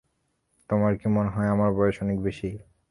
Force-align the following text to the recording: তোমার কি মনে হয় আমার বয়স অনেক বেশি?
তোমার 0.69 0.93
কি 0.99 1.07
মনে 1.15 1.33
হয় 1.35 1.49
আমার 1.49 1.69
বয়স 1.77 1.97
অনেক 2.03 2.17
বেশি? 2.21 2.49